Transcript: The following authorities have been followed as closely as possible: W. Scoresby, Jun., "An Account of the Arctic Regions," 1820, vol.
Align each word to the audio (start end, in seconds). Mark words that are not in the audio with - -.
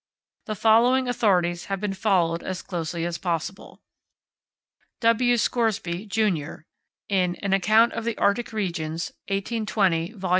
The 0.47 0.55
following 0.55 1.07
authorities 1.07 1.65
have 1.65 1.79
been 1.79 1.93
followed 1.93 2.41
as 2.41 2.63
closely 2.63 3.05
as 3.05 3.19
possible: 3.19 3.83
W. 4.99 5.37
Scoresby, 5.37 6.07
Jun., 6.07 6.65
"An 7.11 7.53
Account 7.53 7.93
of 7.93 8.03
the 8.03 8.17
Arctic 8.17 8.51
Regions," 8.51 9.11
1820, 9.29 10.13
vol. 10.13 10.29